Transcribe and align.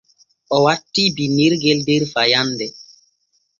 O 0.55 0.57
wattii 0.65 1.13
binnirgel 1.15 1.79
der 1.87 2.03
fayande. 2.13 2.67